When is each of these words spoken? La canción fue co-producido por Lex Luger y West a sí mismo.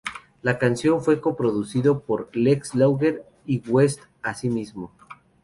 La 0.41 0.57
canción 0.57 1.03
fue 1.03 1.21
co-producido 1.21 1.99
por 2.01 2.35
Lex 2.35 2.73
Luger 2.73 3.23
y 3.45 3.59
West 3.69 4.01
a 4.23 4.33
sí 4.33 4.49
mismo. 4.49 4.91